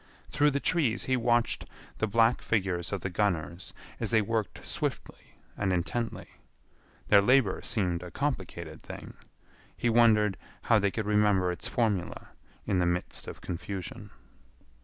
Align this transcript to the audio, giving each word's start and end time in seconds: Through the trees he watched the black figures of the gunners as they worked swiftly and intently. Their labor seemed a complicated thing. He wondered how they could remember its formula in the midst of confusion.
Through 0.31 0.49
the 0.49 0.59
trees 0.59 1.03
he 1.03 1.15
watched 1.15 1.67
the 1.99 2.07
black 2.07 2.41
figures 2.41 2.91
of 2.91 3.01
the 3.01 3.09
gunners 3.11 3.71
as 3.99 4.09
they 4.09 4.19
worked 4.23 4.65
swiftly 4.67 5.35
and 5.55 5.71
intently. 5.71 6.25
Their 7.09 7.21
labor 7.21 7.61
seemed 7.61 8.01
a 8.01 8.09
complicated 8.09 8.81
thing. 8.81 9.13
He 9.77 9.91
wondered 9.91 10.37
how 10.63 10.79
they 10.79 10.89
could 10.89 11.05
remember 11.05 11.51
its 11.51 11.67
formula 11.67 12.29
in 12.65 12.79
the 12.79 12.87
midst 12.87 13.27
of 13.27 13.41
confusion. 13.41 14.09